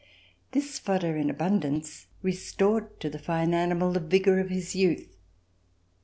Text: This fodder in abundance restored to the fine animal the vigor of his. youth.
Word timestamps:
This 0.53 0.79
fodder 0.79 1.15
in 1.15 1.29
abundance 1.29 2.07
restored 2.23 2.99
to 3.01 3.07
the 3.07 3.19
fine 3.19 3.53
animal 3.53 3.91
the 3.93 3.99
vigor 3.99 4.39
of 4.39 4.49
his. 4.49 4.75
youth. 4.75 5.15